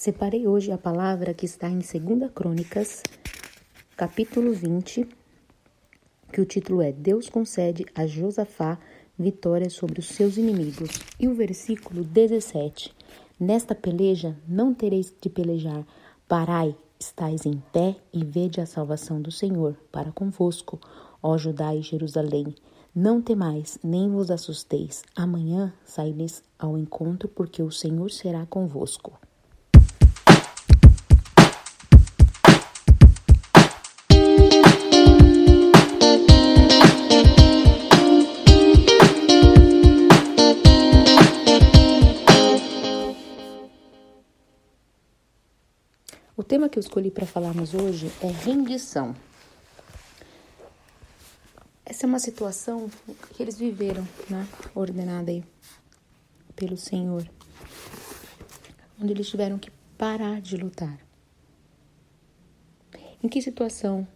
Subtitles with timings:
[0.00, 3.02] Separei hoje a palavra que está em 2 Crônicas,
[3.94, 5.06] capítulo 20,
[6.32, 8.78] que o título é Deus concede a Josafá
[9.18, 10.88] vitória sobre os seus inimigos.
[11.20, 12.96] E o versículo 17:
[13.38, 15.86] Nesta peleja não tereis de pelejar,
[16.26, 20.80] parai, estais em pé e vede a salvação do Senhor para convosco,
[21.22, 22.54] ó Judá e Jerusalém.
[22.94, 25.02] Não temais, nem vos assusteis.
[25.14, 29.20] Amanhã saireis ao encontro, porque o Senhor será convosco.
[46.40, 49.14] O tema que eu escolhi para falarmos hoje é rendição.
[51.84, 52.90] Essa é uma situação
[53.34, 54.48] que eles viveram, né?
[54.74, 55.44] Ordenada aí
[56.56, 57.30] pelo Senhor,
[58.98, 60.98] onde eles tiveram que parar de lutar.
[63.22, 64.08] Em que situação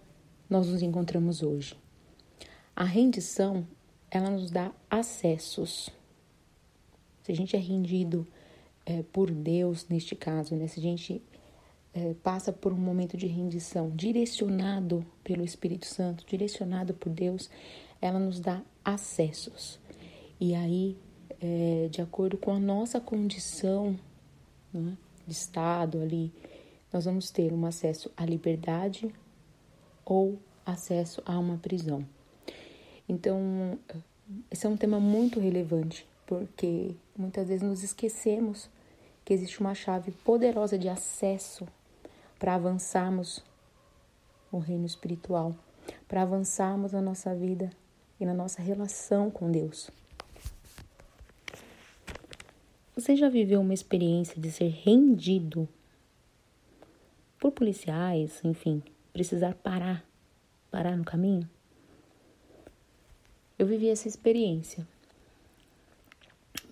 [0.48, 1.76] nós nos encontramos hoje?
[2.74, 3.68] A rendição,
[4.10, 5.90] ela nos dá acessos.
[7.22, 8.26] Se a gente é rendido
[8.86, 10.66] é, por Deus, neste caso, né?
[10.68, 11.22] Se a gente
[11.94, 17.48] é, passa por um momento de rendição, direcionado pelo Espírito Santo, direcionado por Deus,
[18.00, 19.78] ela nos dá acessos.
[20.40, 20.96] E aí,
[21.40, 23.98] é, de acordo com a nossa condição
[24.72, 26.32] né, de estado ali,
[26.92, 29.14] nós vamos ter um acesso à liberdade
[30.04, 32.04] ou acesso a uma prisão.
[33.08, 33.78] Então,
[34.50, 38.68] esse é um tema muito relevante, porque muitas vezes nos esquecemos
[39.24, 41.66] que existe uma chave poderosa de acesso
[42.44, 43.42] para avançarmos
[44.52, 45.56] no reino espiritual,
[46.06, 47.70] para avançarmos na nossa vida
[48.20, 49.90] e na nossa relação com Deus.
[52.94, 55.66] Você já viveu uma experiência de ser rendido
[57.38, 60.04] por policiais, enfim, precisar parar,
[60.70, 61.48] parar no caminho?
[63.58, 64.86] Eu vivi essa experiência.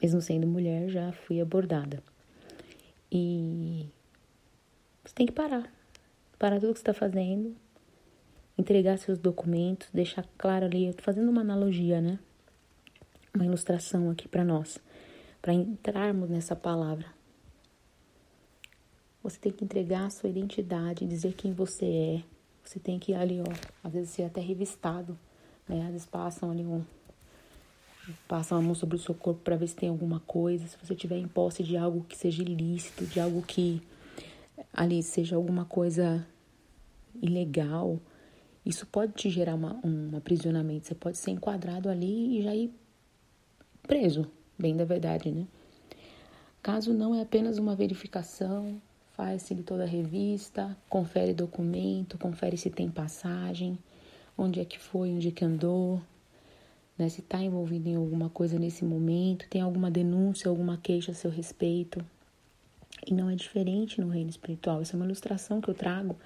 [0.03, 2.03] Mesmo sendo mulher, já fui abordada.
[3.11, 3.87] E
[5.05, 5.71] você tem que parar.
[6.39, 7.55] Parar tudo que você está fazendo,
[8.57, 10.87] entregar seus documentos, deixar claro ali.
[10.87, 12.19] Eu tô fazendo uma analogia, né?
[13.35, 14.79] Uma ilustração aqui para nós,
[15.41, 17.07] para entrarmos nessa palavra.
[19.23, 22.23] Você tem que entregar a sua identidade, dizer quem você é.
[22.65, 23.53] Você tem que ir ali, ó,
[23.85, 25.19] às vezes ser até revistado,
[25.69, 25.83] né?
[25.85, 26.85] Às vezes passam ali um
[28.27, 30.93] passam a mão sobre o seu corpo para ver se tem alguma coisa, se você
[30.93, 33.81] tiver em posse de algo que seja ilícito, de algo que
[34.73, 36.27] ali seja alguma coisa
[37.21, 37.99] ilegal,
[38.65, 40.87] isso pode te gerar uma, um aprisionamento.
[40.87, 42.73] Você pode ser enquadrado ali e já ir
[43.83, 45.47] preso, bem da verdade, né?
[46.63, 48.81] Caso não é apenas uma verificação,
[49.13, 53.77] faz-se toda a revista, confere documento, confere se tem passagem,
[54.39, 56.01] onde é que foi, onde é que andou,
[56.97, 57.09] né?
[57.09, 61.31] Se está envolvido em alguma coisa nesse momento, tem alguma denúncia, alguma queixa a seu
[61.31, 62.05] respeito.
[63.07, 64.81] E não é diferente no reino espiritual.
[64.81, 66.17] Essa é uma ilustração que eu trago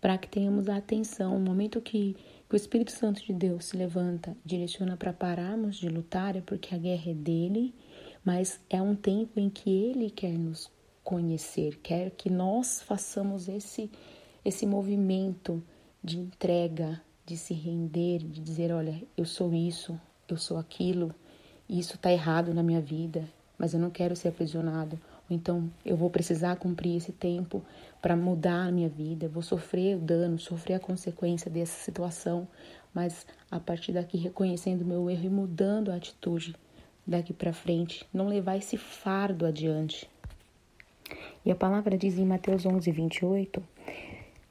[0.00, 1.38] para que tenhamos a atenção.
[1.38, 2.16] No momento que,
[2.48, 6.74] que o Espírito Santo de Deus se levanta, direciona para pararmos de lutar, é porque
[6.74, 7.74] a guerra é dele,
[8.24, 10.70] mas é um tempo em que ele quer nos
[11.02, 13.90] conhecer, quer que nós façamos esse,
[14.44, 15.62] esse movimento
[16.02, 21.14] de entrega, de se render, de dizer: olha, eu sou isso, eu sou aquilo,
[21.68, 25.96] isso está errado na minha vida, mas eu não quero ser aprisionado ou então eu
[25.96, 27.62] vou precisar cumprir esse tempo
[28.00, 32.46] para mudar a minha vida, vou sofrer o dano, sofrer a consequência dessa situação,
[32.94, 36.54] mas a partir daqui reconhecendo meu erro e mudando a atitude
[37.06, 40.08] daqui para frente, não levar esse fardo adiante.
[41.44, 43.62] E a palavra diz em Mateus 11, 28,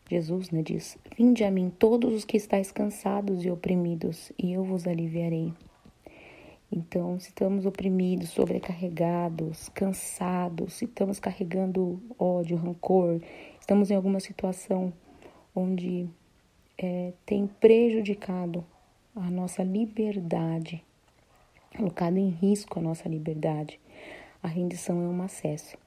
[0.09, 4.63] Jesus né, diz: Vinde a mim todos os que estáis cansados e oprimidos, e eu
[4.63, 5.51] vos aliviarei.
[6.71, 13.21] Então, se estamos oprimidos, sobrecarregados, cansados, se estamos carregando ódio, rancor,
[13.59, 14.91] estamos em alguma situação
[15.53, 16.09] onde
[16.77, 18.65] é, tem prejudicado
[19.15, 20.83] a nossa liberdade,
[21.77, 23.79] colocado em risco a nossa liberdade,
[24.41, 25.77] a rendição é um acesso.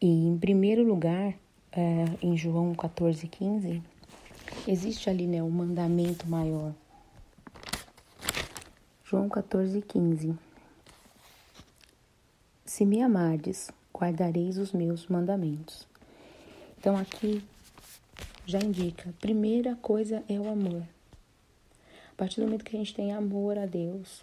[0.00, 1.34] E em primeiro lugar,
[1.72, 3.82] é, em João 14,15,
[4.66, 6.72] existe ali né, um mandamento maior
[9.10, 10.38] João 14, 15.
[12.64, 15.84] Se me amardes, guardareis os meus mandamentos.
[16.78, 17.42] Então aqui
[18.46, 20.84] já indica, primeira coisa é o amor.
[22.12, 24.22] A partir do momento que a gente tem amor a Deus,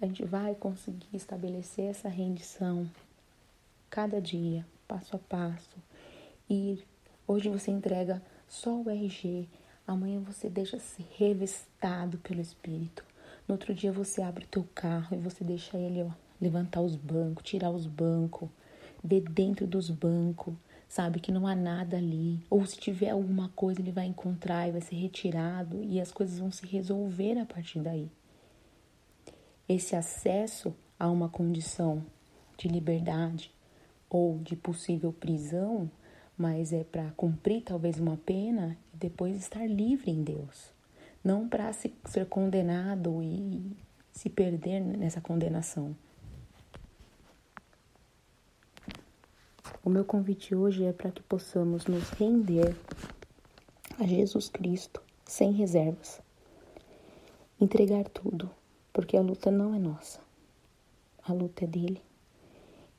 [0.00, 2.90] a gente vai conseguir estabelecer essa rendição
[3.90, 5.76] cada dia, passo a passo.
[6.48, 6.82] Ir.
[7.28, 9.46] Hoje você entrega só o RG,
[9.86, 13.04] amanhã você deixa ser revistado pelo Espírito.
[13.46, 16.10] No outro dia você abre o teu carro e você deixa ele ó,
[16.40, 18.48] levantar os bancos, tirar os bancos,
[19.02, 20.54] ver dentro dos bancos,
[20.88, 22.40] sabe que não há nada ali.
[22.48, 26.38] Ou se tiver alguma coisa, ele vai encontrar e vai ser retirado e as coisas
[26.38, 28.10] vão se resolver a partir daí.
[29.68, 32.04] Esse acesso a uma condição
[32.56, 33.50] de liberdade
[34.08, 35.90] ou de possível prisão,
[36.36, 40.73] mas é para cumprir talvez uma pena e depois estar livre em Deus.
[41.24, 43.74] Não para ser condenado e
[44.12, 45.96] se perder nessa condenação.
[49.82, 52.76] O meu convite hoje é para que possamos nos render
[53.98, 56.20] a Jesus Cristo sem reservas.
[57.60, 58.50] Entregar tudo,
[58.92, 60.20] porque a luta não é nossa.
[61.22, 62.02] A luta é dele.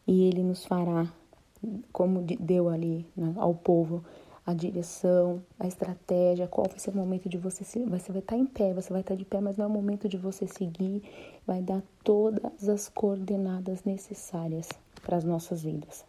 [0.07, 1.11] E ele nos fará,
[1.91, 4.03] como deu ali né, ao povo,
[4.45, 8.37] a direção, a estratégia, qual vai ser o momento de você se, você vai estar
[8.37, 11.01] em pé, você vai estar de pé, mas não é o momento de você seguir,
[11.47, 14.69] vai dar todas as coordenadas necessárias
[15.01, 16.05] para as nossas vidas.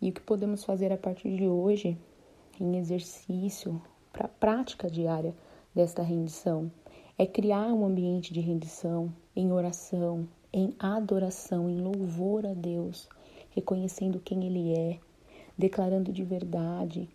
[0.00, 1.98] E o que podemos fazer a partir de hoje
[2.58, 3.80] em exercício
[4.12, 5.34] para a prática diária
[5.74, 6.70] desta rendição
[7.18, 13.08] é criar um ambiente de rendição em oração, em adoração, em louvor a Deus,
[13.50, 14.98] reconhecendo quem Ele é,
[15.58, 17.08] declarando de verdade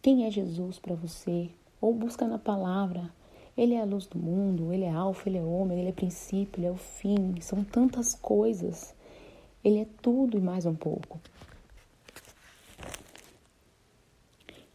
[0.00, 1.50] quem é Jesus para você,
[1.80, 3.08] ou busca na palavra.
[3.56, 6.58] Ele é a luz do mundo, ele é alfa, ele é homem, ele é princípio,
[6.58, 7.38] ele é o fim.
[7.40, 8.94] São tantas coisas.
[9.62, 11.20] Ele é tudo e mais um pouco.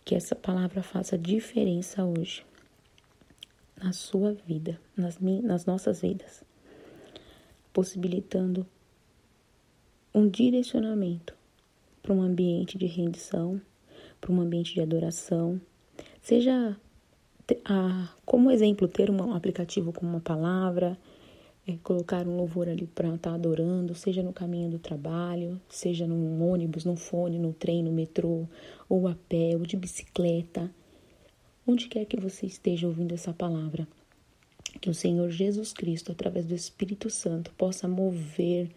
[0.05, 2.45] Que essa palavra faça diferença hoje
[3.75, 6.43] na sua vida, nas, nas nossas vidas,
[7.73, 8.65] possibilitando
[10.13, 11.36] um direcionamento
[12.07, 13.59] para um ambiente de rendição,
[14.21, 15.59] para um ambiente de adoração,
[16.21, 16.77] seja
[17.65, 20.97] a, como exemplo ter um aplicativo com uma palavra,
[21.67, 26.07] é, colocar um louvor ali para estar tá adorando, seja no caminho do trabalho, seja
[26.07, 28.47] num ônibus, no fone, no trem, no metrô,
[28.87, 30.71] ou a pé, ou de bicicleta,
[31.67, 33.85] onde quer que você esteja ouvindo essa palavra.
[34.79, 38.69] Que o Senhor Jesus Cristo, através do Espírito Santo, possa mover,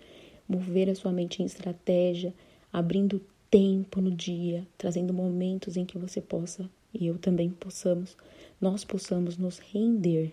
[0.49, 2.35] mover a sua mente em estratégia,
[2.73, 3.21] abrindo
[3.51, 8.17] tempo no dia, trazendo momentos em que você possa, e eu também possamos,
[8.61, 10.33] nós possamos nos render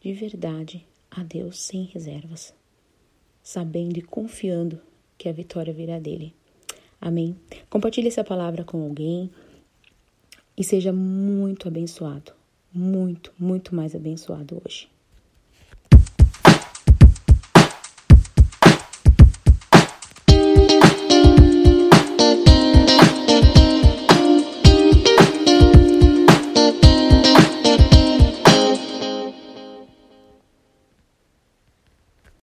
[0.00, 2.52] de verdade a Deus sem reservas,
[3.42, 4.80] sabendo e confiando
[5.16, 6.34] que a vitória virá dele.
[7.00, 7.36] Amém?
[7.70, 9.30] Compartilhe essa palavra com alguém
[10.56, 12.32] e seja muito abençoado,
[12.72, 14.88] muito, muito mais abençoado hoje.